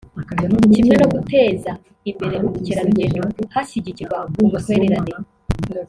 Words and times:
kimwe 0.77 0.93
no 1.01 1.05
guteza 1.13 1.71
imbere 2.09 2.35
ubukerarugendo 2.47 3.19
hashyigikirwa 3.53 4.17
ubutwererane 4.43 5.13